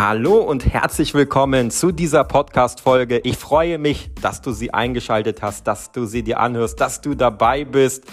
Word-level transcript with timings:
Hallo 0.00 0.36
und 0.36 0.64
herzlich 0.64 1.12
willkommen 1.12 1.72
zu 1.72 1.90
dieser 1.90 2.22
Podcast-Folge. 2.22 3.18
Ich 3.24 3.36
freue 3.36 3.78
mich, 3.78 4.10
dass 4.22 4.40
du 4.40 4.52
sie 4.52 4.72
eingeschaltet 4.72 5.42
hast, 5.42 5.66
dass 5.66 5.90
du 5.90 6.04
sie 6.04 6.22
dir 6.22 6.38
anhörst, 6.38 6.80
dass 6.80 7.00
du 7.00 7.16
dabei 7.16 7.64
bist. 7.64 8.04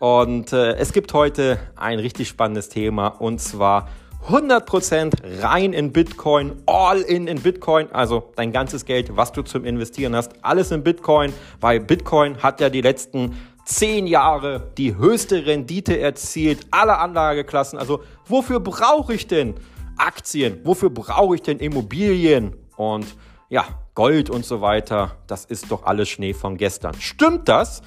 Und 0.00 0.54
äh, 0.54 0.76
es 0.76 0.94
gibt 0.94 1.12
heute 1.12 1.58
ein 1.76 1.98
richtig 1.98 2.28
spannendes 2.28 2.70
Thema 2.70 3.08
und 3.08 3.42
zwar 3.42 3.90
100% 4.30 5.42
rein 5.42 5.74
in 5.74 5.92
Bitcoin, 5.92 6.62
all 6.64 7.02
in 7.02 7.26
in 7.26 7.42
Bitcoin, 7.42 7.92
also 7.92 8.32
dein 8.36 8.50
ganzes 8.50 8.86
Geld, 8.86 9.14
was 9.14 9.32
du 9.32 9.42
zum 9.42 9.66
Investieren 9.66 10.16
hast, 10.16 10.32
alles 10.40 10.70
in 10.70 10.82
Bitcoin, 10.82 11.34
weil 11.60 11.78
Bitcoin 11.78 12.42
hat 12.42 12.62
ja 12.62 12.70
die 12.70 12.80
letzten 12.80 13.36
zehn 13.66 14.06
Jahre 14.06 14.72
die 14.78 14.96
höchste 14.96 15.44
Rendite 15.44 15.98
erzielt 15.98 16.66
aller 16.70 17.00
Anlageklassen. 17.00 17.78
Also 17.78 18.02
wofür 18.26 18.60
brauche 18.60 19.12
ich 19.12 19.26
denn 19.26 19.56
Aktien? 19.96 20.60
Wofür 20.64 20.90
brauche 20.90 21.34
ich 21.34 21.42
denn 21.42 21.58
Immobilien? 21.58 22.54
Und 22.76 23.06
ja, 23.48 23.64
Gold 23.94 24.30
und 24.30 24.44
so 24.44 24.60
weiter, 24.60 25.16
das 25.26 25.44
ist 25.44 25.70
doch 25.70 25.84
alles 25.84 26.08
Schnee 26.08 26.34
von 26.34 26.56
gestern. 26.56 26.94
Stimmt 27.00 27.48
das? 27.48 27.82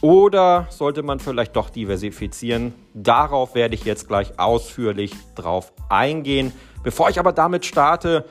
Oder 0.00 0.66
sollte 0.70 1.02
man 1.02 1.20
vielleicht 1.20 1.56
doch 1.56 1.68
diversifizieren? 1.68 2.74
Darauf 2.94 3.54
werde 3.54 3.74
ich 3.74 3.84
jetzt 3.84 4.08
gleich 4.08 4.38
ausführlich 4.38 5.12
drauf 5.34 5.72
eingehen. 5.88 6.52
Bevor 6.82 7.10
ich 7.10 7.18
aber 7.18 7.32
damit 7.32 7.66
starte, 7.66 8.24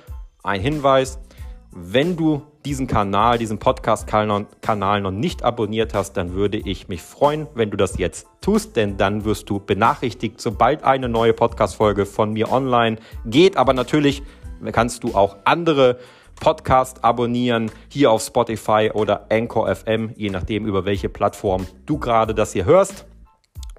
ein 0.44 0.62
Hinweis. 0.62 1.20
Wenn 1.72 2.16
du 2.16 2.42
diesen 2.66 2.88
Kanal, 2.88 3.38
diesen 3.38 3.60
Podcast-Kanal 3.60 5.02
noch 5.02 5.12
nicht 5.12 5.44
abonniert 5.44 5.94
hast, 5.94 6.14
dann 6.14 6.34
würde 6.34 6.58
ich 6.58 6.88
mich 6.88 7.04
freuen, 7.04 7.46
wenn 7.54 7.70
du 7.70 7.78
das 7.78 8.00
jetzt 8.00 8.26
tust, 8.42 8.76
denn 8.76 8.98
dann 8.98 9.24
wirst 9.24 9.50
du 9.52 9.60
benachrichtigt, 9.60 10.42
sobald 10.42 10.84
eine 10.84 11.08
neue 11.08 11.34
Podcast-Folge 11.34 12.08
von 12.08 12.34
mir 12.34 12.52
online 12.52 12.98
geht. 13.26 13.56
Aber 13.56 13.74
natürlich 13.74 14.24
kannst 14.72 15.04
du 15.04 15.14
auch 15.14 15.38
andere 15.46 16.00
Podcasts 16.40 17.04
abonnieren, 17.04 17.70
hier 17.88 18.10
auf 18.12 18.24
Spotify 18.24 18.90
oder 18.92 19.28
Anchor 19.32 19.74
FM, 19.76 20.14
je 20.16 20.32
nachdem, 20.32 20.66
über 20.66 20.86
welche 20.86 21.08
Plattform 21.08 21.68
du 21.86 22.00
gerade 22.00 22.34
das 22.34 22.54
hier 22.54 22.66
hörst. 22.66 23.06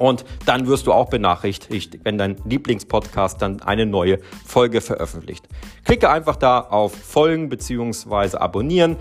Und 0.00 0.24
dann 0.46 0.66
wirst 0.66 0.86
du 0.86 0.94
auch 0.94 1.10
benachrichtigt, 1.10 1.98
wenn 2.04 2.16
dein 2.16 2.36
Lieblingspodcast 2.46 3.42
dann 3.42 3.60
eine 3.60 3.84
neue 3.84 4.18
Folge 4.46 4.80
veröffentlicht. 4.80 5.46
Klicke 5.84 6.08
einfach 6.08 6.36
da 6.36 6.60
auf 6.60 6.94
Folgen 6.94 7.50
bzw. 7.50 8.38
abonnieren 8.38 8.96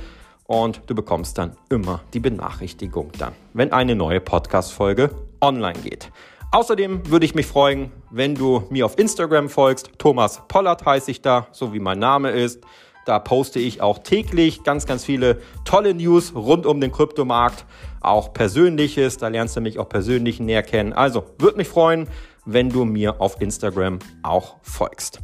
und 0.46 0.82
du 0.88 0.96
bekommst 0.96 1.38
dann 1.38 1.56
immer 1.70 2.02
die 2.14 2.20
Benachrichtigung 2.20 3.14
dann, 3.18 3.32
wenn 3.54 3.72
eine 3.72 3.96
neue 3.96 4.20
Podcast-Folge 4.20 5.12
online 5.40 5.80
geht. 5.80 6.12
Außerdem 6.52 7.10
würde 7.10 7.26
ich 7.26 7.34
mich 7.34 7.46
freuen, 7.46 7.94
wenn 8.10 8.36
du 8.36 8.64
mir 8.70 8.86
auf 8.86 9.00
Instagram 9.00 9.48
folgst. 9.48 9.92
Thomas 10.00 10.42
Pollard 10.50 10.86
heiße 10.86 11.12
ich 11.12 11.22
da, 11.22 11.48
so 11.52 11.74
wie 11.74 11.80
mein 11.80 12.00
Name 12.00 12.32
ist. 12.32 12.62
Da 13.10 13.18
poste 13.18 13.58
ich 13.58 13.82
auch 13.82 13.98
täglich 13.98 14.62
ganz, 14.64 14.86
ganz 14.86 15.04
viele 15.04 15.42
tolle 15.66 15.96
News 15.96 16.36
rund 16.36 16.68
um 16.68 16.80
den 16.80 16.92
Kryptomarkt 16.92 17.66
auch 18.02 18.34
Persönliches. 18.34 19.18
Da 19.18 19.30
lernst 19.30 19.56
du 19.56 19.62
mich 19.62 19.80
auch 19.80 19.90
persönlich 19.90 20.40
näher 20.40 20.62
kennen. 20.62 20.94
Also 20.94 21.24
würde 21.40 21.58
mich 21.58 21.68
freuen, 21.68 22.08
wenn 22.46 22.70
du 22.70 22.86
mir 22.86 23.20
auf 23.20 23.42
Instagram 23.42 23.98
auch 24.22 24.58
folgst. 24.62 25.22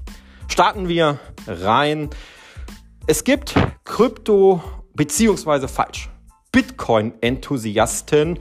Starten 0.47 0.87
wir 0.87 1.19
rein. 1.45 2.09
Es 3.05 3.23
gibt 3.23 3.53
Krypto 3.83 4.63
beziehungsweise 4.95 5.67
falsch. 5.67 6.09
Bitcoin-Enthusiasten, 6.51 8.39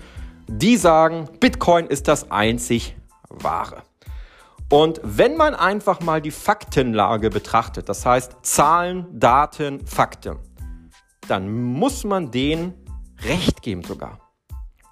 die 0.48 0.78
sagen, 0.78 1.28
Bitcoin 1.38 1.88
ist 1.88 2.08
das 2.08 2.30
einzig 2.30 2.96
wahre. 3.28 3.82
Und 4.70 5.00
wenn 5.02 5.36
man 5.36 5.54
einfach 5.54 6.00
mal 6.00 6.20
die 6.20 6.30
Faktenlage 6.30 7.30
betrachtet, 7.30 7.88
das 7.88 8.04
heißt 8.04 8.36
Zahlen, 8.42 9.06
Daten, 9.12 9.86
Fakten, 9.86 10.38
dann 11.28 11.50
muss 11.52 12.04
man 12.04 12.30
denen 12.30 12.74
Recht 13.22 13.62
geben 13.62 13.82
sogar. 13.82 14.18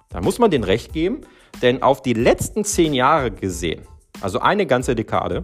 Da 0.09 0.21
muss 0.21 0.39
man 0.39 0.51
den 0.51 0.63
recht 0.63 0.93
geben, 0.93 1.21
denn 1.61 1.81
auf 1.81 2.01
die 2.01 2.13
letzten 2.13 2.63
zehn 2.63 2.93
Jahre 2.93 3.31
gesehen, 3.31 3.81
also 4.21 4.39
eine 4.39 4.65
ganze 4.65 4.95
Dekade, 4.95 5.43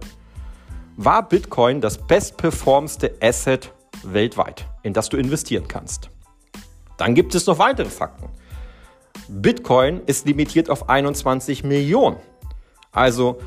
war 0.96 1.28
Bitcoin 1.28 1.80
das 1.80 1.98
bestperformste 1.98 3.16
Asset 3.20 3.72
weltweit, 4.04 4.66
in 4.82 4.92
das 4.92 5.08
du 5.08 5.16
investieren 5.16 5.66
kannst. 5.66 6.10
Dann 6.96 7.14
gibt 7.14 7.34
es 7.34 7.46
noch 7.46 7.58
weitere 7.58 7.88
Fakten. 7.88 8.28
Bitcoin 9.28 10.02
ist 10.06 10.26
limitiert 10.26 10.70
auf 10.70 10.88
21 10.88 11.64
Millionen. 11.64 12.16
Also 12.92 13.40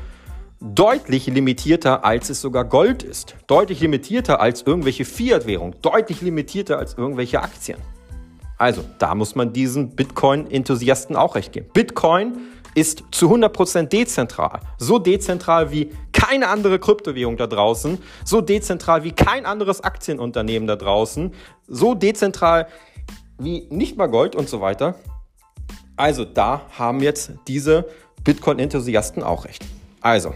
deutlich 0.64 1.26
limitierter, 1.26 2.06
als 2.06 2.30
es 2.30 2.40
sogar 2.40 2.64
Gold 2.64 3.02
ist. 3.02 3.36
Deutlich 3.46 3.80
limitierter 3.80 4.40
als 4.40 4.62
irgendwelche 4.62 5.04
Fiat-Währung. 5.04 5.76
Deutlich 5.82 6.22
limitierter 6.22 6.78
als 6.78 6.94
irgendwelche 6.94 7.42
Aktien. 7.42 7.78
Also, 8.56 8.82
da 8.98 9.14
muss 9.14 9.34
man 9.34 9.52
diesen 9.52 9.94
Bitcoin-Enthusiasten 9.94 11.16
auch 11.16 11.34
recht 11.34 11.52
geben. 11.52 11.68
Bitcoin 11.74 12.38
ist 12.74 13.04
zu 13.10 13.30
100% 13.30 13.88
dezentral. 13.88 14.60
So 14.78 14.98
dezentral 14.98 15.70
wie 15.70 15.90
keine 16.12 16.48
andere 16.48 16.78
Kryptowährung 16.78 17.36
da 17.36 17.46
draußen. 17.46 17.98
So 18.24 18.40
dezentral 18.40 19.04
wie 19.04 19.12
kein 19.12 19.44
anderes 19.44 19.82
Aktienunternehmen 19.82 20.66
da 20.66 20.76
draußen. 20.76 21.32
So 21.68 21.94
dezentral 21.94 22.68
wie 23.38 23.66
nicht 23.68 23.98
mal 23.98 24.06
Gold 24.06 24.34
und 24.34 24.48
so 24.48 24.62
weiter. 24.62 24.94
Also, 25.96 26.24
da 26.24 26.62
haben 26.70 27.00
jetzt 27.00 27.32
diese 27.48 27.86
Bitcoin-Enthusiasten 28.24 29.22
auch 29.22 29.44
recht. 29.44 29.64
Also, 30.00 30.32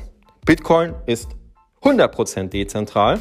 Bitcoin 0.48 0.94
ist 1.04 1.36
100% 1.82 2.48
dezentral. 2.48 3.20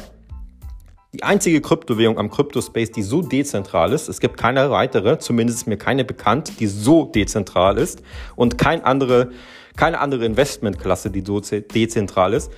Die 1.12 1.22
einzige 1.22 1.60
Kryptowährung 1.60 2.16
am 2.16 2.30
Kryptospace, 2.30 2.90
die 2.90 3.02
so 3.02 3.20
dezentral 3.20 3.92
ist, 3.92 4.08
es 4.08 4.18
gibt 4.20 4.38
keine 4.38 4.70
weitere, 4.70 5.18
zumindest 5.18 5.58
ist 5.58 5.66
mir 5.66 5.76
keine 5.76 6.06
bekannt, 6.06 6.58
die 6.58 6.66
so 6.66 7.04
dezentral 7.04 7.76
ist 7.76 8.02
und 8.34 8.56
kein 8.56 8.82
andere, 8.82 9.30
keine 9.76 10.00
andere 10.00 10.24
Investmentklasse, 10.24 11.10
die 11.10 11.22
so 11.22 11.38
dezentral 11.40 12.32
ist, 12.32 12.50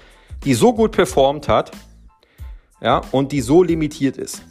die 0.44 0.54
so 0.54 0.72
gut 0.72 0.92
performt 0.92 1.48
hat 1.48 1.72
ja, 2.81 3.02
und 3.10 3.32
die 3.32 3.41
so 3.41 3.64
limitiert 3.64 4.19
ist. 4.19 4.44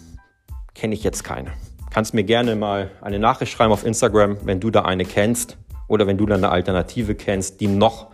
Kenne 0.75 0.95
ich 0.95 1.03
jetzt 1.05 1.23
keine. 1.23 1.53
Kannst 1.91 2.13
mir 2.13 2.25
gerne 2.25 2.57
mal 2.57 2.91
eine 2.99 3.19
Nachricht 3.19 3.53
schreiben 3.53 3.71
auf 3.71 3.85
Instagram, 3.85 4.37
wenn 4.43 4.59
du 4.59 4.69
da 4.69 4.81
eine 4.81 5.05
kennst 5.05 5.57
oder 5.87 6.07
wenn 6.07 6.17
du 6.17 6.25
da 6.25 6.35
eine 6.35 6.49
Alternative 6.49 7.15
kennst, 7.15 7.61
die 7.61 7.67
noch, 7.67 8.07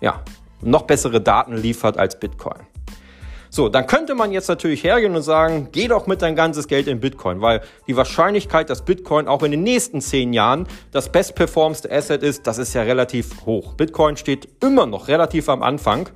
ja, 0.00 0.22
noch 0.62 0.82
bessere 0.82 1.20
Daten 1.20 1.56
liefert 1.56 1.98
als 1.98 2.18
Bitcoin. 2.18 2.60
So, 3.52 3.68
dann 3.68 3.88
könnte 3.88 4.14
man 4.14 4.30
jetzt 4.30 4.48
natürlich 4.48 4.84
hergehen 4.84 5.16
und 5.16 5.22
sagen, 5.22 5.70
geh 5.72 5.88
doch 5.88 6.06
mit 6.06 6.22
dein 6.22 6.36
ganzes 6.36 6.68
Geld 6.68 6.86
in 6.86 7.00
Bitcoin, 7.00 7.40
weil 7.40 7.62
die 7.88 7.96
Wahrscheinlichkeit, 7.96 8.70
dass 8.70 8.84
Bitcoin 8.84 9.26
auch 9.26 9.42
in 9.42 9.50
den 9.50 9.64
nächsten 9.64 10.00
zehn 10.00 10.32
Jahren 10.32 10.68
das 10.92 11.10
bestperformste 11.10 11.90
Asset 11.90 12.22
ist, 12.22 12.46
das 12.46 12.58
ist 12.58 12.74
ja 12.74 12.82
relativ 12.82 13.44
hoch. 13.46 13.74
Bitcoin 13.74 14.16
steht 14.16 14.48
immer 14.62 14.86
noch 14.86 15.08
relativ 15.08 15.48
am 15.48 15.64
Anfang 15.64 16.08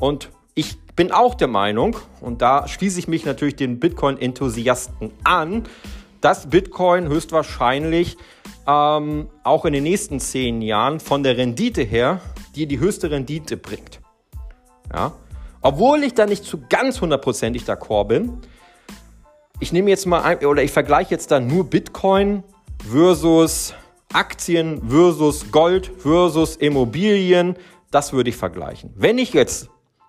und 0.00 0.30
ich 0.56 0.78
bin 0.96 1.12
auch 1.12 1.36
der 1.36 1.46
Meinung, 1.46 1.96
und 2.20 2.42
da 2.42 2.66
schließe 2.66 2.98
ich 2.98 3.06
mich 3.06 3.24
natürlich 3.24 3.54
den 3.54 3.78
Bitcoin-Enthusiasten 3.78 5.12
an, 5.22 5.62
dass 6.20 6.50
Bitcoin 6.50 7.08
höchstwahrscheinlich 7.08 8.16
ähm, 8.66 9.28
auch 9.44 9.64
in 9.64 9.72
den 9.72 9.84
nächsten 9.84 10.18
zehn 10.18 10.60
Jahren 10.60 10.98
von 10.98 11.22
der 11.22 11.36
Rendite 11.36 11.82
her 11.82 12.20
dir 12.54 12.66
die 12.66 12.78
höchste 12.78 13.10
Rendite 13.10 13.56
bringt. 13.56 14.00
Ja, 14.92 15.12
obwohl 15.62 16.02
ich 16.02 16.14
da 16.14 16.26
nicht 16.26 16.44
zu 16.44 16.62
ganz 16.68 17.00
hundertprozentig 17.00 17.62
d'accord 17.64 18.08
bin. 18.08 18.38
Ich 19.60 19.72
nehme 19.72 19.90
jetzt 19.90 20.06
mal 20.06 20.22
ein, 20.22 20.44
oder 20.46 20.62
ich 20.62 20.72
vergleiche 20.72 21.10
jetzt 21.10 21.30
da 21.30 21.38
nur 21.38 21.64
Bitcoin 21.64 22.42
versus 22.90 23.74
Aktien 24.12 24.88
versus 24.88 25.52
Gold 25.52 25.92
versus 25.98 26.56
Immobilien. 26.56 27.56
Das 27.90 28.12
würde 28.12 28.30
ich 28.30 28.36
vergleichen. 28.36 28.90
Wenn 28.96 29.18
ich 29.18 29.32
jetzt 29.34 29.68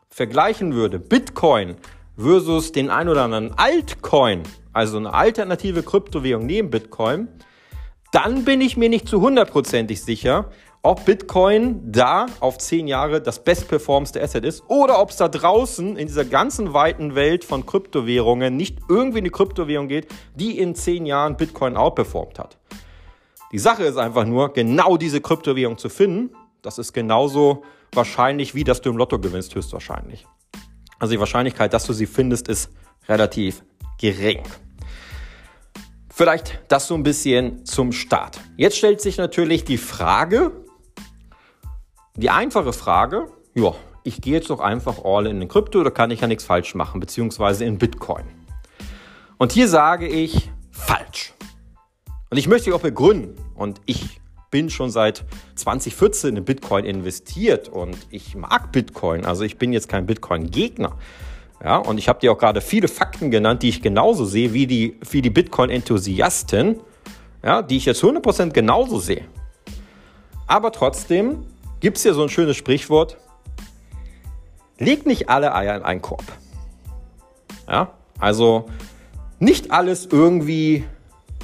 vergleichen 0.10 0.74
würde 0.74 1.00
Bitcoin 1.00 1.76
versus 2.18 2.72
den 2.72 2.90
ein 2.90 3.10
oder 3.10 3.24
anderen 3.24 3.54
Altcoin, 3.58 4.44
also 4.74 4.98
eine 4.98 5.14
alternative 5.14 5.84
Kryptowährung 5.84 6.46
neben 6.46 6.70
Bitcoin, 6.70 7.28
dann 8.12 8.46
bin 8.46 8.62
ich 8.62 8.78
mir 8.78 8.90
nicht 8.90 9.08
zu 9.08 9.22
hundertprozentig 9.22 10.02
sicher, 10.02 10.50
ob 10.84 11.06
Bitcoin 11.06 11.92
da 11.92 12.26
auf 12.40 12.58
zehn 12.58 12.88
Jahre 12.88 13.22
das 13.22 13.44
bestperformste 13.44 14.22
Asset 14.22 14.44
ist 14.46 14.64
oder 14.68 15.00
ob 15.00 15.12
es 15.12 15.18
da 15.18 15.28
draußen 15.28 15.96
in 15.96 16.08
dieser 16.08 16.26
ganzen 16.26 16.74
weiten 16.74 17.14
Welt 17.14 17.46
von 17.46 17.66
Kryptowährungen 17.66 18.56
nicht 18.56 18.80
irgendwie 18.90 19.20
eine 19.20 19.30
Kryptowährung 19.30 19.88
geht, 19.88 20.08
die 20.36 20.58
in 20.58 20.74
zehn 20.74 21.06
Jahren 21.06 21.38
Bitcoin 21.38 21.78
outperformt 21.78 22.40
hat. 22.40 22.58
Die 23.52 23.60
Sache 23.60 23.84
ist 23.84 23.98
einfach 23.98 24.26
nur, 24.26 24.54
genau 24.54 24.98
diese 24.98 25.22
Kryptowährung 25.22 25.78
zu 25.78 25.90
finden, 25.90 26.36
das 26.62 26.80
ist 26.80 26.94
genauso 26.94 27.64
wahrscheinlich, 27.94 28.56
wie 28.56 28.64
dass 28.64 28.82
du 28.82 28.90
im 28.90 28.98
Lotto 28.98 29.20
gewinnst, 29.20 29.54
höchstwahrscheinlich. 29.54 30.26
Also 30.98 31.14
die 31.14 31.20
Wahrscheinlichkeit, 31.20 31.74
dass 31.74 31.86
du 31.86 31.94
sie 31.94 32.06
findest, 32.06 32.48
ist 32.48 32.72
relativ 33.08 33.64
gering. 34.00 34.44
Vielleicht 36.14 36.62
das 36.68 36.88
so 36.88 36.94
ein 36.96 37.04
bisschen 37.04 37.66
zum 37.66 37.92
Start. 37.92 38.40
Jetzt 38.56 38.78
stellt 38.78 39.02
sich 39.02 39.18
natürlich 39.18 39.64
die 39.64 39.78
Frage, 39.78 40.61
die 42.16 42.30
einfache 42.30 42.74
Frage, 42.74 43.28
ja, 43.54 43.74
ich 44.04 44.22
gehe 44.22 44.34
jetzt 44.34 44.50
doch 44.50 44.60
einfach 44.60 45.04
all 45.04 45.28
in 45.28 45.40
den 45.40 45.48
Krypto, 45.50 45.84
da 45.84 45.90
kann 45.90 46.12
ich 46.12 46.22
ja 46.22 46.28
nichts 46.28 46.44
falsch 46.44 46.76
machen, 46.76 47.00
beziehungsweise 47.00 47.66
in 47.66 47.78
Bitcoin. 47.78 48.26
Und 49.38 49.52
hier 49.52 49.68
sage 49.68 50.08
ich 50.08 50.52
falsch. 50.72 51.34
Und 52.30 52.38
ich 52.38 52.48
möchte 52.48 52.74
auch 52.74 52.82
begründen. 52.82 53.36
Und 53.56 53.82
ich 53.86 54.22
bin 54.52 54.70
schon 54.70 54.90
seit 54.90 55.26
2014 55.56 56.38
in 56.38 56.46
Bitcoin 56.46 56.86
investiert 56.86 57.70
und 57.70 57.98
ich 58.10 58.36
mag 58.36 58.72
Bitcoin. 58.72 59.26
Also 59.26 59.44
ich 59.44 59.58
bin 59.58 59.74
jetzt 59.74 59.88
kein 59.88 60.06
Bitcoin-Gegner. 60.06 60.98
Ja, 61.64 61.78
und 61.78 61.98
ich 61.98 62.10
habe 62.10 62.20
dir 62.20 62.32
auch 62.32 62.38
gerade 62.38 62.60
viele 62.60 62.88
Fakten 62.88 63.32
genannt, 63.32 63.64
die 63.64 63.70
ich 63.70 63.82
genauso 63.82 64.26
sehe 64.26 64.52
wie 64.52 64.66
die, 64.66 65.00
wie 65.10 65.22
die 65.22 65.30
Bitcoin-Enthusiasten, 65.30 66.80
ja, 67.44 67.62
die 67.62 67.78
ich 67.78 67.86
jetzt 67.86 68.04
100% 68.04 68.52
genauso 68.52 69.00
sehe. 69.00 69.26
Aber 70.48 70.72
trotzdem 70.72 71.46
gibt 71.82 71.98
es 71.98 72.04
hier 72.04 72.14
so 72.14 72.24
ein 72.24 72.30
schönes 72.30 72.56
Sprichwort, 72.56 73.18
leg 74.78 75.06
nicht 75.06 75.30
alle 75.30 75.54
Eier 75.54 75.76
in 75.76 75.84
einen 75.84 76.02
Korb. 76.02 76.24
Ja, 77.68 77.94
also 78.20 78.66
nicht 79.40 79.72
alles 79.72 80.06
irgendwie 80.06 80.86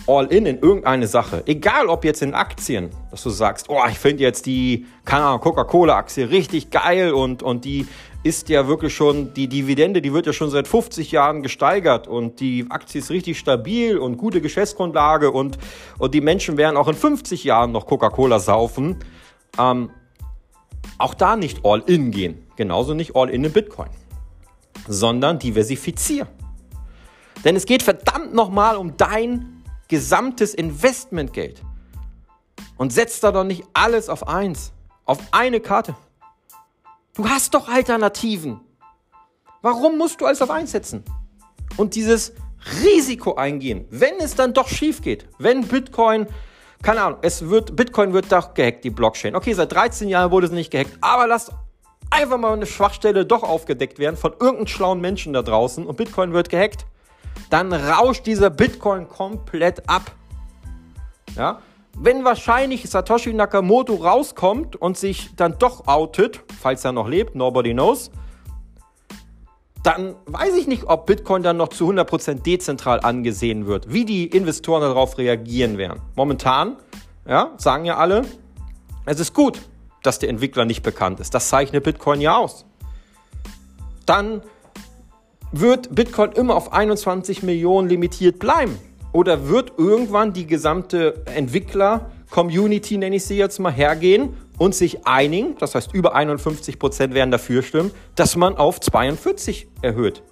all 0.07 0.27
in 0.27 0.45
in 0.45 0.59
irgendeine 0.59 1.07
Sache. 1.07 1.43
Egal 1.47 1.87
ob 1.87 2.05
jetzt 2.05 2.21
in 2.21 2.33
Aktien, 2.33 2.91
dass 3.11 3.23
du 3.23 3.29
sagst, 3.29 3.69
oh, 3.69 3.81
ich 3.89 3.99
finde 3.99 4.23
jetzt 4.23 4.45
die 4.45 4.85
Coca-Cola-Aktie 5.05 6.29
richtig 6.29 6.69
geil 6.69 7.11
und, 7.11 7.43
und 7.43 7.65
die 7.65 7.87
ist 8.23 8.49
ja 8.49 8.67
wirklich 8.67 8.95
schon, 8.95 9.33
die 9.33 9.47
Dividende, 9.47 10.01
die 10.01 10.13
wird 10.13 10.25
ja 10.25 10.33
schon 10.33 10.49
seit 10.49 10.67
50 10.67 11.11
Jahren 11.11 11.43
gesteigert 11.43 12.07
und 12.07 12.39
die 12.39 12.65
Aktie 12.69 12.99
ist 12.99 13.09
richtig 13.09 13.37
stabil 13.37 13.97
und 13.97 14.17
gute 14.17 14.41
Geschäftsgrundlage 14.41 15.31
und, 15.31 15.57
und 15.97 16.13
die 16.13 16.21
Menschen 16.21 16.57
werden 16.57 16.77
auch 16.77 16.87
in 16.87 16.95
50 16.95 17.43
Jahren 17.43 17.71
noch 17.71 17.85
Coca-Cola 17.85 18.39
saufen. 18.39 18.97
Ähm, 19.59 19.89
auch 20.97 21.13
da 21.13 21.35
nicht 21.35 21.63
all 21.63 21.81
in 21.85 22.11
gehen. 22.11 22.45
Genauso 22.55 22.93
nicht 22.93 23.15
all 23.15 23.29
in 23.29 23.43
in 23.43 23.51
Bitcoin. 23.51 23.89
Sondern 24.87 25.39
diversifizieren. 25.39 26.27
Denn 27.43 27.55
es 27.55 27.65
geht 27.65 27.83
verdammt 27.83 28.33
nochmal 28.33 28.77
um 28.77 28.97
dein 28.97 29.63
gesamtes 29.87 30.53
Investmentgeld. 30.53 31.61
Und 32.77 32.93
setz 32.93 33.19
da 33.19 33.31
doch 33.31 33.43
nicht 33.43 33.63
alles 33.73 34.09
auf 34.09 34.27
eins, 34.27 34.71
auf 35.05 35.19
eine 35.31 35.59
Karte. 35.59 35.95
Du 37.15 37.27
hast 37.27 37.53
doch 37.53 37.67
Alternativen. 37.67 38.59
Warum 39.61 39.97
musst 39.97 40.21
du 40.21 40.25
alles 40.25 40.41
auf 40.41 40.51
eins 40.51 40.71
setzen? 40.71 41.03
Und 41.77 41.95
dieses 41.95 42.33
Risiko 42.83 43.35
eingehen, 43.35 43.85
wenn 43.89 44.15
es 44.19 44.35
dann 44.35 44.53
doch 44.53 44.67
schief 44.67 45.01
geht, 45.01 45.27
wenn 45.39 45.67
Bitcoin, 45.67 46.27
keine 46.81 47.01
Ahnung, 47.01 47.19
es 47.21 47.49
wird, 47.49 47.75
Bitcoin 47.75 48.13
wird 48.13 48.31
doch 48.31 48.53
gehackt, 48.53 48.83
die 48.83 48.89
Blockchain. 48.89 49.35
Okay, 49.35 49.53
seit 49.53 49.71
13 49.71 50.09
Jahren 50.09 50.31
wurde 50.31 50.47
es 50.47 50.53
nicht 50.53 50.71
gehackt, 50.71 50.97
aber 51.01 51.27
lass 51.27 51.51
einfach 52.09 52.37
mal 52.37 52.53
eine 52.53 52.65
Schwachstelle 52.65 53.25
doch 53.25 53.43
aufgedeckt 53.43 53.99
werden 53.99 54.15
von 54.15 54.31
irgendeinem 54.33 54.67
schlauen 54.67 55.01
Menschen 55.01 55.33
da 55.33 55.41
draußen 55.41 55.85
und 55.85 55.97
Bitcoin 55.97 56.33
wird 56.33 56.49
gehackt 56.49 56.85
dann 57.49 57.73
rauscht 57.73 58.25
dieser 58.25 58.49
Bitcoin 58.49 59.07
komplett 59.07 59.87
ab. 59.89 60.11
Ja? 61.35 61.61
Wenn 61.97 62.23
wahrscheinlich 62.23 62.87
Satoshi 62.89 63.33
Nakamoto 63.33 63.95
rauskommt 63.95 64.75
und 64.75 64.97
sich 64.97 65.35
dann 65.35 65.57
doch 65.57 65.87
outet, 65.87 66.43
falls 66.59 66.85
er 66.85 66.91
noch 66.91 67.07
lebt, 67.07 67.35
nobody 67.35 67.73
knows, 67.73 68.11
dann 69.87 70.15
weiß 70.25 70.53
ich 70.57 70.67
nicht, 70.67 70.83
ob 70.87 71.05
Bitcoin 71.05 71.43
dann 71.43 71.55
noch 71.55 71.69
zu 71.69 71.89
100% 71.89 72.43
dezentral 72.43 72.99
angesehen 72.99 73.67
wird, 73.67 73.93
wie 73.93 74.03
die 74.03 74.25
Investoren 74.27 74.81
darauf 74.81 75.17
reagieren 75.17 75.77
werden. 75.77 76.01
Momentan, 76.13 76.75
ja, 77.25 77.53
sagen 77.55 77.85
ja 77.85 77.95
alle, 77.95 78.23
es 79.05 79.21
ist 79.21 79.33
gut, 79.33 79.61
dass 80.03 80.19
der 80.19 80.27
Entwickler 80.27 80.65
nicht 80.65 80.83
bekannt 80.83 81.21
ist. 81.21 81.33
Das 81.33 81.47
zeichnet 81.47 81.85
Bitcoin 81.85 82.19
ja 82.19 82.35
aus. 82.35 82.65
Dann 84.05 84.41
wird 85.53 85.95
Bitcoin 85.95 86.33
immer 86.33 86.55
auf 86.55 86.73
21 86.73 87.43
Millionen 87.43 87.87
limitiert 87.87 88.39
bleiben? 88.39 88.77
Oder 89.13 89.47
wird 89.47 89.71
irgendwann 89.77 90.33
die 90.33 90.47
gesamte 90.47 91.23
Entwickler-Community, 91.33 92.97
nenne 92.97 93.15
ich 93.15 93.23
sie 93.23 93.37
jetzt 93.37 93.57
mal, 93.59 93.71
hergehen 93.71 94.35
und 94.57 94.75
sich 94.75 95.05
einigen, 95.05 95.55
das 95.57 95.75
heißt 95.75 95.93
über 95.93 96.15
51 96.15 96.79
Prozent 96.79 97.13
werden 97.13 97.31
dafür 97.31 97.61
stimmen, 97.61 97.91
dass 98.15 98.35
man 98.35 98.57
auf 98.57 98.79
42 98.79 99.67
erhöht? 99.81 100.23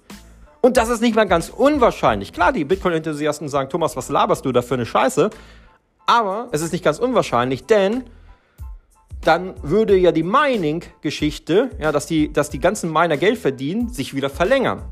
Und 0.60 0.76
das 0.76 0.88
ist 0.88 1.00
nicht 1.00 1.14
mal 1.14 1.28
ganz 1.28 1.48
unwahrscheinlich. 1.48 2.32
Klar, 2.32 2.52
die 2.52 2.64
Bitcoin-Enthusiasten 2.64 3.48
sagen, 3.48 3.70
Thomas, 3.70 3.96
was 3.96 4.08
laberst 4.08 4.44
du 4.44 4.52
da 4.52 4.62
für 4.62 4.74
eine 4.74 4.86
Scheiße? 4.86 5.30
Aber 6.06 6.48
es 6.52 6.60
ist 6.60 6.72
nicht 6.72 6.84
ganz 6.84 6.98
unwahrscheinlich, 6.98 7.66
denn 7.66 8.04
dann 9.22 9.54
würde 9.62 9.96
ja 9.96 10.12
die 10.12 10.22
Mining-Geschichte, 10.22 11.70
ja, 11.80 11.92
dass 11.92 12.06
die, 12.06 12.32
dass 12.32 12.50
die 12.50 12.60
ganzen 12.60 12.92
Miner 12.92 13.16
Geld 13.16 13.38
verdienen, 13.38 13.88
sich 13.88 14.14
wieder 14.14 14.30
verlängern. 14.30 14.82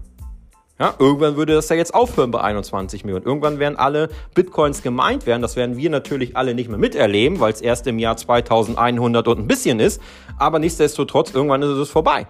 Ja, 0.78 0.92
irgendwann 0.98 1.36
würde 1.36 1.54
das 1.54 1.68
ja 1.68 1.76
jetzt 1.76 1.94
aufhören 1.94 2.32
bei 2.32 2.40
21 2.40 3.04
Millionen. 3.04 3.24
Irgendwann 3.24 3.60
werden 3.60 3.76
alle 3.76 4.08
Bitcoins 4.34 4.82
gemeint 4.82 5.24
werden. 5.24 5.40
Das 5.40 5.54
werden 5.54 5.76
wir 5.76 5.88
natürlich 5.88 6.36
alle 6.36 6.52
nicht 6.52 6.68
mehr 6.68 6.78
miterleben, 6.78 7.38
weil 7.38 7.52
es 7.52 7.60
erst 7.60 7.86
im 7.86 8.00
Jahr 8.00 8.16
2100 8.16 9.28
und 9.28 9.38
ein 9.38 9.46
bisschen 9.46 9.78
ist. 9.78 10.02
Aber 10.36 10.58
nichtsdestotrotz, 10.58 11.32
irgendwann 11.32 11.62
ist 11.62 11.68
es 11.68 11.90
vorbei. 11.90 12.26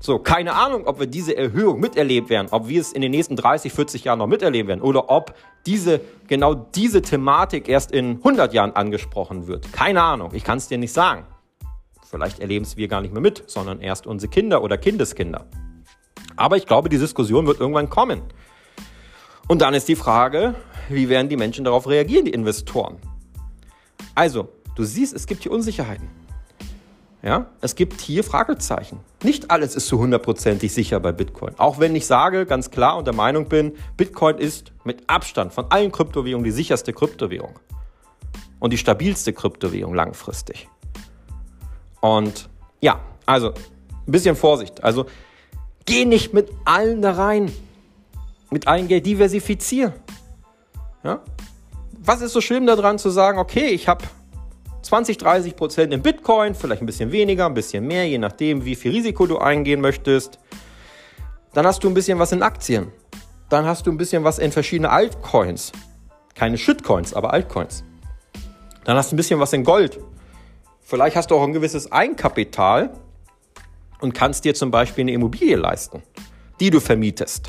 So, 0.00 0.18
keine 0.18 0.54
Ahnung, 0.54 0.86
ob 0.86 0.98
wir 0.98 1.06
diese 1.06 1.36
Erhöhung 1.36 1.78
miterleben 1.78 2.28
werden, 2.28 2.48
ob 2.50 2.68
wir 2.68 2.80
es 2.80 2.92
in 2.92 3.02
den 3.02 3.12
nächsten 3.12 3.36
30, 3.36 3.72
40 3.72 4.04
Jahren 4.04 4.18
noch 4.18 4.26
miterleben 4.26 4.68
werden 4.68 4.80
oder 4.80 5.08
ob 5.08 5.34
diese, 5.66 6.00
genau 6.26 6.54
diese 6.54 7.02
Thematik 7.02 7.68
erst 7.68 7.92
in 7.92 8.16
100 8.16 8.52
Jahren 8.52 8.72
angesprochen 8.74 9.46
wird. 9.46 9.72
Keine 9.72 10.02
Ahnung, 10.02 10.30
ich 10.34 10.44
kann 10.44 10.58
es 10.58 10.68
dir 10.68 10.78
nicht 10.78 10.92
sagen. 10.92 11.24
Vielleicht 12.08 12.40
erleben 12.40 12.64
es 12.64 12.76
wir 12.76 12.88
gar 12.88 13.00
nicht 13.00 13.12
mehr 13.12 13.22
mit, 13.22 13.44
sondern 13.46 13.80
erst 13.80 14.06
unsere 14.06 14.30
Kinder 14.30 14.62
oder 14.62 14.78
Kindeskinder. 14.78 15.46
Aber 16.38 16.56
ich 16.56 16.66
glaube, 16.66 16.88
die 16.88 16.98
Diskussion 16.98 17.46
wird 17.46 17.60
irgendwann 17.60 17.90
kommen. 17.90 18.22
Und 19.48 19.62
dann 19.62 19.74
ist 19.74 19.88
die 19.88 19.96
Frage, 19.96 20.54
wie 20.88 21.08
werden 21.08 21.28
die 21.28 21.36
Menschen 21.36 21.64
darauf 21.64 21.88
reagieren, 21.88 22.24
die 22.24 22.32
Investoren? 22.32 22.96
Also, 24.14 24.48
du 24.74 24.84
siehst, 24.84 25.14
es 25.14 25.26
gibt 25.26 25.42
hier 25.42 25.52
Unsicherheiten. 25.52 26.08
Ja, 27.22 27.46
es 27.60 27.74
gibt 27.74 28.00
hier 28.00 28.22
Fragezeichen. 28.22 29.00
Nicht 29.24 29.50
alles 29.50 29.74
ist 29.74 29.88
zu 29.88 29.98
hundertprozentig 29.98 30.72
sicher 30.72 31.00
bei 31.00 31.10
Bitcoin. 31.10 31.54
Auch 31.58 31.80
wenn 31.80 31.96
ich 31.96 32.06
sage, 32.06 32.46
ganz 32.46 32.70
klar 32.70 32.96
und 32.96 33.06
der 33.06 33.14
Meinung 33.14 33.48
bin, 33.48 33.72
Bitcoin 33.96 34.38
ist 34.38 34.72
mit 34.84 35.02
Abstand 35.08 35.52
von 35.52 35.66
allen 35.70 35.90
Kryptowährungen 35.90 36.44
die 36.44 36.52
sicherste 36.52 36.92
Kryptowährung. 36.92 37.58
Und 38.60 38.72
die 38.72 38.78
stabilste 38.78 39.32
Kryptowährung 39.32 39.94
langfristig. 39.94 40.68
Und 42.00 42.48
ja, 42.80 43.00
also 43.26 43.48
ein 43.48 44.12
bisschen 44.12 44.36
Vorsicht. 44.36 44.84
Also 44.84 45.06
Geh 45.88 46.04
nicht 46.04 46.34
mit 46.34 46.50
allen 46.66 47.00
da 47.00 47.12
rein. 47.12 47.50
Mit 48.50 48.68
allen 48.68 48.88
Geld. 48.88 49.06
Diversifizier. 49.06 49.94
Ja? 51.02 51.20
Was 51.98 52.20
ist 52.20 52.34
so 52.34 52.42
schlimm 52.42 52.66
daran 52.66 52.98
zu 52.98 53.08
sagen, 53.08 53.38
okay, 53.38 53.68
ich 53.68 53.88
habe 53.88 54.04
20, 54.82 55.16
30 55.16 55.56
Prozent 55.56 55.94
in 55.94 56.02
Bitcoin, 56.02 56.54
vielleicht 56.54 56.82
ein 56.82 56.86
bisschen 56.86 57.10
weniger, 57.10 57.46
ein 57.46 57.54
bisschen 57.54 57.86
mehr, 57.86 58.06
je 58.06 58.18
nachdem, 58.18 58.66
wie 58.66 58.74
viel 58.74 58.92
Risiko 58.92 59.26
du 59.26 59.38
eingehen 59.38 59.80
möchtest. 59.80 60.38
Dann 61.54 61.66
hast 61.66 61.82
du 61.82 61.88
ein 61.88 61.94
bisschen 61.94 62.18
was 62.18 62.32
in 62.32 62.42
Aktien. 62.42 62.92
Dann 63.48 63.64
hast 63.64 63.86
du 63.86 63.90
ein 63.90 63.96
bisschen 63.96 64.24
was 64.24 64.38
in 64.38 64.52
verschiedene 64.52 64.90
Altcoins. 64.90 65.72
Keine 66.34 66.58
Shitcoins, 66.58 67.14
aber 67.14 67.32
Altcoins. 67.32 67.82
Dann 68.84 68.98
hast 68.98 69.10
du 69.10 69.16
ein 69.16 69.16
bisschen 69.16 69.40
was 69.40 69.54
in 69.54 69.64
Gold. 69.64 69.98
Vielleicht 70.82 71.16
hast 71.16 71.30
du 71.30 71.36
auch 71.36 71.44
ein 71.44 71.54
gewisses 71.54 71.90
Eigenkapital 71.90 72.90
und 74.00 74.14
kannst 74.14 74.44
dir 74.44 74.54
zum 74.54 74.70
Beispiel 74.70 75.02
eine 75.02 75.12
Immobilie 75.12 75.56
leisten, 75.56 76.02
die 76.60 76.70
du 76.70 76.80
vermietest. 76.80 77.48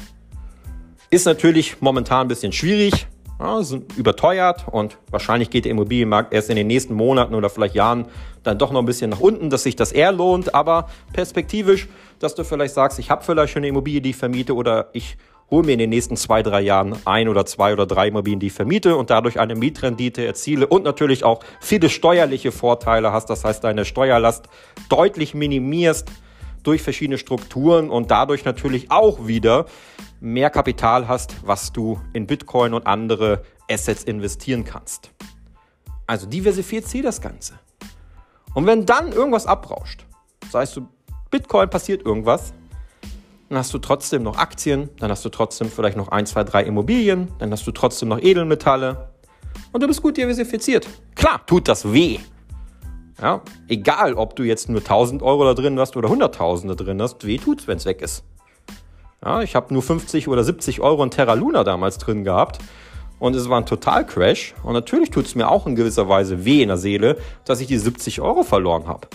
Ist 1.10 1.25
natürlich 1.25 1.82
momentan 1.82 2.25
ein 2.25 2.27
bisschen 2.27 2.51
schwierig, 2.51 3.08
ja, 3.39 3.63
sind 3.63 3.98
überteuert 3.98 4.65
und 4.70 4.98
wahrscheinlich 5.10 5.50
geht 5.50 5.65
der 5.65 5.72
Immobilienmarkt 5.72 6.34
erst 6.34 6.50
in 6.50 6.58
den 6.58 6.68
nächsten 6.68 6.94
Monaten 6.94 7.36
oder 7.36 7.50
vielleicht 7.50 7.74
Jahren 7.74 8.06
dann 8.44 8.58
doch 8.58 8.72
noch 8.72 8.79
ein 8.79 8.86
bisschen 8.86 9.10
nach 9.10 9.20
unten, 9.20 9.50
dass 9.50 9.63
sich 9.63 9.75
das 9.75 9.91
eher 9.91 10.12
lohnt, 10.12 10.53
aber 10.53 10.89
perspektivisch, 11.13 11.88
dass 12.20 12.36
du 12.36 12.44
vielleicht 12.44 12.74
sagst, 12.74 13.00
ich 13.00 13.10
habe 13.10 13.24
vielleicht 13.24 13.53
schon 13.53 13.62
eine 13.62 13.70
Immobilie, 13.70 14.01
die 14.01 14.10
ich 14.12 14.18
vermiete 14.18 14.53
oder 14.53 14.89
ich 14.94 15.18
hole 15.50 15.65
mir 15.65 15.74
in 15.74 15.79
den 15.79 15.89
nächsten 15.89 16.15
zwei, 16.15 16.44
drei 16.44 16.62
Jahren 16.62 16.96
ein 17.06 17.27
oder 17.27 17.46
zwei 17.46 17.74
oder 17.74 17.86
drei 17.86 18.10
Immobilien, 18.10 18.39
die 18.39 18.48
ich 18.48 18.53
vermiete 18.53 18.96
und 18.96 19.10
dadurch 19.10 19.39
eine 19.39 19.56
Mietrendite 19.56 20.25
erziele 20.25 20.68
und 20.68 20.84
natürlich 20.84 21.24
auch 21.24 21.39
viele 21.60 21.89
steuerliche 21.89 22.51
Vorteile 22.51 23.12
hast, 23.12 23.29
das 23.29 23.46
heißt 23.46 23.63
deine 23.63 23.86
Steuerlast 23.86 24.48
deutlich 24.89 25.34
minimierst, 25.34 26.12
durch 26.63 26.82
verschiedene 26.82 27.18
Strukturen 27.18 27.89
und 27.89 28.12
dadurch 28.12 28.46
natürlich 28.46 28.92
auch 28.92 29.28
wieder 29.28 29.66
mehr 30.20 30.50
Kapital 30.50 31.08
hast, 31.08 31.36
was 31.46 31.72
du 31.72 32.00
in 32.13 32.28
Bitcoin 32.28 32.74
und 32.74 32.88
andere 32.88 33.44
Assets 33.70 34.04
investieren 34.04 34.66
kannst. 34.66 35.12
Also 36.08 36.28
diversifizier 36.28 37.04
das 37.04 37.22
Ganze. 37.22 37.60
Und 38.54 38.66
wenn 38.66 38.86
dann 38.86 39.12
irgendwas 39.12 39.46
abrauscht, 39.46 40.06
sagst 40.50 40.75
du, 40.75 40.88
Bitcoin 41.30 41.70
passiert 41.70 42.06
irgendwas, 42.06 42.54
dann 43.50 43.58
hast 43.58 43.74
du 43.74 43.80
trotzdem 43.80 44.24
noch 44.24 44.38
Aktien, 44.38 44.89
dann 45.00 45.12
hast 45.12 45.24
du 45.25 45.30
trotzdem 45.30 45.70
vielleicht 45.70 45.98
noch 45.98 46.10
ein, 46.10 46.25
zwei, 46.25 46.44
drei 46.44 46.63
Immobilien, 46.63 47.30
dann 47.39 47.51
hast 47.51 47.66
du 47.66 47.72
trotzdem 47.72 48.10
noch 48.10 48.20
Edelmetalle 48.20 49.10
und 49.72 49.82
du 49.82 49.88
bist 49.88 50.01
gut 50.01 50.18
diversifiziert. 50.18 50.88
Klar, 51.16 51.46
tut 51.46 51.68
das 51.68 51.92
weh. 51.92 52.20
Ja, 53.22 53.42
egal, 53.68 54.14
ob 54.14 54.36
du 54.36 54.44
jetzt 54.44 54.70
nur 54.70 54.80
1000 54.80 55.22
Euro 55.22 55.44
da 55.44 55.54
drin 55.54 55.78
hast 55.78 55.98
oder 55.98 56.10
100.000 56.10 56.68
da 56.70 56.76
drin 56.76 57.02
hast, 57.02 57.26
weh 57.26 57.38
tut's, 57.38 57.68
wenn 57.68 57.78
es 57.78 57.86
weg 57.86 58.02
ist. 58.02 58.24
Ja, 59.24 59.42
ich 59.42 59.56
habe 59.56 59.74
nur 59.74 59.84
50 59.84 60.30
oder 60.30 60.44
70 60.44 60.80
Euro 60.80 61.04
in 61.04 61.12
Terra 61.12 61.34
Luna 61.34 61.66
damals 61.66 61.98
drin 61.98 62.24
gehabt 62.24 62.60
und 63.20 63.36
es 63.36 63.50
war 63.50 63.58
ein 63.60 63.66
Total-Crash. 63.66 64.56
Und 64.64 64.74
natürlich 64.74 65.12
tut 65.12 65.26
es 65.26 65.36
mir 65.36 65.50
auch 65.50 65.68
in 65.68 65.76
gewisser 65.76 66.08
Weise 66.08 66.46
weh 66.46 66.62
in 66.62 66.70
der 66.70 66.78
Seele, 66.78 67.18
dass 67.46 67.60
ich 67.60 67.68
die 67.68 67.78
70 67.78 68.22
Euro 68.22 68.44
verloren 68.44 68.88
habe. 68.88 69.08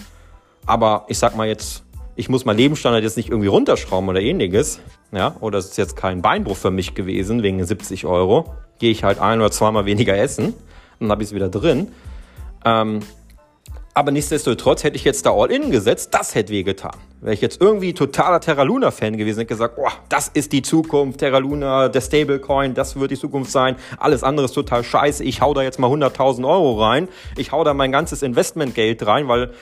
Aber 0.67 1.07
ich 1.09 1.19
sag 1.19 1.37
mal 1.37 1.47
jetzt, 1.47 1.85
ich 2.17 2.29
muss 2.29 2.45
mein 2.45 2.57
Lebensstandard 2.57 3.03
jetzt 3.03 3.17
nicht 3.17 3.31
irgendwie 3.31 3.49
runterschrauben 3.49 4.09
oder 4.09 4.21
ähnliches. 4.21 4.81
Ja, 5.13 5.37
oder 5.41 5.59
es 5.59 5.67
ist 5.67 5.79
jetzt 5.79 5.97
kein 5.97 6.23
Beinbruch 6.23 6.57
für 6.57 6.71
mich 6.71 6.95
gewesen 6.95 7.43
wegen 7.43 7.65
70 7.65 8.05
Euro. 8.05 8.55
Gehe 8.79 8.91
ich 8.91 9.05
halt 9.05 9.21
ein 9.21 9.41
oder 9.41 9.51
zweimal 9.51 9.87
weniger 9.87 10.17
essen, 10.17 10.55
dann 11.01 11.11
habe 11.11 11.23
ich 11.23 11.31
es 11.31 11.35
wieder 11.35 11.49
drin. 11.49 11.89
Ähm, 12.65 13.01
aber 13.95 14.11
nichtsdestotrotz 14.11 14.83
hätte 14.83 14.97
ich 14.97 15.05
jetzt 15.05 15.25
da 15.25 15.33
All-In 15.33 15.71
gesetzt, 15.71 16.13
das 16.13 16.35
hätte 16.35 16.53
wehgetan. 16.53 16.97
Wäre 17.21 17.33
ich 17.33 17.41
jetzt 17.41 17.61
irgendwie 17.61 17.95
totaler 17.95 18.41
Terra 18.41 18.65
Luna-Fan 18.65 19.17
gewesen, 19.17 19.39
hätte 19.39 19.55
gesagt, 19.55 19.79
oh, 19.79 19.89
das 20.09 20.29
ist 20.29 20.53
die 20.53 20.63
Zukunft, 20.63 21.21
Terra 21.21 21.39
Luna, 21.39 21.89
der 21.89 22.01
Stablecoin, 22.01 22.75
das 22.75 22.99
wird 22.99 23.13
die 23.13 23.17
Zukunft 23.17 23.53
sein. 23.53 23.77
Alles 23.99 24.25
andere 24.25 24.47
ist 24.47 24.53
total 24.53 24.83
scheiße. 24.83 25.23
Ich 25.23 25.41
hau 25.41 25.55
da 25.55 25.63
jetzt 25.63 25.79
mal 25.79 25.89
100.000 25.91 26.47
Euro 26.47 26.83
rein. 26.85 27.09
Ich 27.37 27.53
hau 27.53 27.63
da 27.63 27.73
mein 27.73 27.93
ganzes 27.93 28.23
Investmentgeld 28.23 29.07
rein, 29.07 29.29
weil 29.29 29.53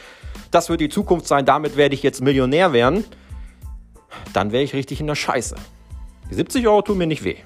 das 0.51 0.71
wird 0.71 0.81
die 0.81 0.89
Zukunft 0.89 1.27
sein. 1.27 1.45
Damit 1.45 1.77
werde 1.77 1.95
ich 1.95 2.03
jetzt 2.03 2.23
Millionär 2.23 2.73
werden. 2.73 3.05
Dann 4.33 4.51
wäre 4.51 4.63
ich 4.63 4.73
richtig 4.73 5.01
in 5.01 5.07
der 5.07 5.15
Scheiße. 5.15 5.57
Die 6.31 6.35
70 6.35 6.67
Euro 6.67 6.81
tun 6.81 6.97
mir 6.97 7.07
nicht 7.07 7.23
weh. 7.23 7.37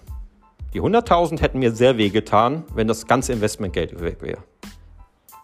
Die 0.73 0.81
100.000 0.81 1.41
hätten 1.41 1.59
mir 1.59 1.73
sehr 1.73 1.99
weh 1.99 2.11
getan, 2.11 2.65
wenn 2.75 2.87
das 2.87 3.07
ganze 3.07 3.33
Investmentgeld 3.33 4.01
weg 4.01 4.19
wäre. 4.21 4.39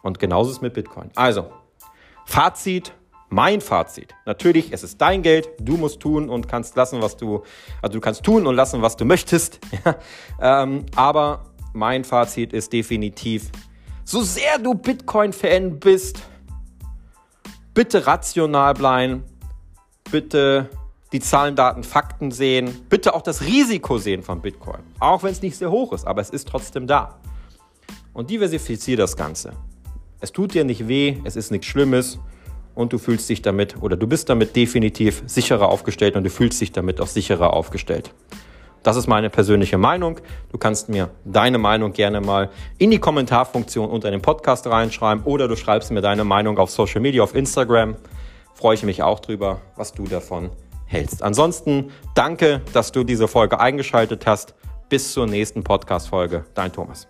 Und 0.03 0.19
genauso 0.19 0.51
ist 0.51 0.57
es 0.57 0.63
mit 0.63 0.75
Bitcoin. 0.75 1.11
Also, 1.15 1.53
Fazit, 2.27 2.93
mein 3.29 3.61
Fazit. 3.61 4.15
Natürlich, 4.27 4.73
es 4.73 4.83
ist 4.83 5.01
dein 5.01 5.23
Geld, 5.23 5.49
du 5.59 5.77
musst 5.77 6.01
tun 6.01 6.29
und 6.29 6.49
kannst 6.49 6.77
lassen, 6.77 7.01
was 7.01 7.17
du, 7.17 7.43
also 7.81 7.95
du 7.95 8.01
kannst 8.01 8.23
tun 8.25 8.47
und 8.47 8.55
lassen, 8.55 8.83
was 8.83 8.97
du 8.97 9.05
möchtest. 9.05 9.61
ähm, 10.41 10.85
aber 10.95 11.45
mein 11.73 12.05
Fazit 12.05 12.53
ist 12.53 12.73
definitiv, 12.73 13.51
so 14.05 14.21
sehr 14.23 14.59
du 14.59 14.75
Bitcoin-Fan 14.75 15.79
bist, 15.79 16.23
bitte 17.73 18.07
rational 18.07 18.75
bleiben, 18.75 19.25
bitte 20.11 20.69
die 21.13 21.21
Zahlen, 21.21 21.57
Daten, 21.57 21.85
Fakten 21.85 22.31
sehen, 22.31 22.87
bitte 22.89 23.15
auch 23.15 23.23
das 23.23 23.43
Risiko 23.43 23.99
sehen 23.99 24.23
von 24.23 24.41
Bitcoin. 24.41 24.81
Auch 24.99 25.23
wenn 25.23 25.33
es 25.33 25.43
nicht 25.43 25.57
sehr 25.57 25.71
hoch 25.71 25.93
ist, 25.93 26.07
aber 26.07 26.21
es 26.21 26.31
ist 26.31 26.49
trotzdem 26.49 26.87
da. 26.87 27.19
Und 28.13 28.31
diversifiziere 28.31 28.99
das 28.99 29.17
Ganze. 29.17 29.53
Es 30.23 30.31
tut 30.31 30.55
dir 30.55 30.63
nicht 30.63 30.87
weh, 30.87 31.17
es 31.25 31.35
ist 31.35 31.51
nichts 31.51 31.67
Schlimmes 31.67 32.21
und 32.77 32.93
du 32.93 32.99
fühlst 32.99 33.29
dich 33.29 33.43
damit 33.43 33.83
oder 33.83 33.97
du 33.97 34.07
bist 34.07 34.29
damit 34.29 34.55
definitiv 34.55 35.25
sicherer 35.27 35.69
aufgestellt 35.69 36.15
und 36.15 36.23
du 36.23 36.31
fühlst 36.31 36.61
dich 36.61 36.71
damit 36.71 37.01
auch 37.01 37.09
sicherer 37.09 37.53
aufgestellt. 37.53 38.15
Das 38.85 38.97
ist 38.97 39.09
meine 39.09 39.31
persönliche 39.31 39.79
Meinung. 39.79 40.21
Du 40.53 40.59
kannst 40.59 40.89
mir 40.89 41.11
deine 41.25 41.59
Meinung 41.59 41.93
gerne 41.93 42.21
mal 42.21 42.51
in 42.79 42.93
die 42.93 43.01
Kommentarfunktion 43.01 43.91
unter 43.91 44.13
dem 44.13 44.23
Podcast 44.23 44.65
reinschreiben 44.69 45.25
oder 45.25 45.49
du 45.49 45.57
schreibst 45.57 45.91
mir 45.91 46.03
deine 46.03 46.23
Meinung 46.23 46.57
auf 46.59 46.71
Social 46.71 47.01
Media, 47.01 47.25
auf 47.25 47.35
Instagram. 47.35 47.97
Freue 48.55 48.75
ich 48.75 48.85
mich 48.85 49.03
auch 49.03 49.19
drüber, 49.19 49.61
was 49.75 49.93
du 49.93 50.05
davon 50.05 50.51
hältst. 50.87 51.25
Ansonsten 51.25 51.91
danke, 52.15 52.61
dass 52.73 52.93
du 52.93 53.03
diese 53.03 53.27
Folge 53.27 53.59
eingeschaltet 53.59 54.25
hast. 54.27 54.55
Bis 54.89 55.13
zur 55.13 55.27
nächsten 55.27 55.65
Podcast-Folge. 55.65 56.45
Dein 56.55 56.73
Thomas. 56.73 57.09